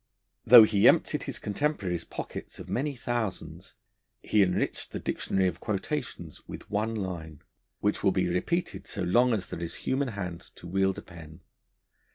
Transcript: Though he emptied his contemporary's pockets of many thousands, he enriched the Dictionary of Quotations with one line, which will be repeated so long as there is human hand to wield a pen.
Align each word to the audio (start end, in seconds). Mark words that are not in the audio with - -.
Though 0.47 0.63
he 0.63 0.87
emptied 0.87 1.21
his 1.25 1.37
contemporary's 1.37 2.05
pockets 2.05 2.57
of 2.57 2.67
many 2.67 2.95
thousands, 2.95 3.75
he 4.23 4.41
enriched 4.41 4.89
the 4.89 4.99
Dictionary 4.99 5.47
of 5.47 5.59
Quotations 5.59 6.41
with 6.47 6.71
one 6.71 6.95
line, 6.95 7.43
which 7.81 8.03
will 8.03 8.09
be 8.11 8.27
repeated 8.27 8.87
so 8.87 9.03
long 9.03 9.31
as 9.31 9.49
there 9.49 9.61
is 9.61 9.75
human 9.85 10.07
hand 10.07 10.49
to 10.55 10.65
wield 10.67 10.97
a 10.97 11.03
pen. 11.03 11.41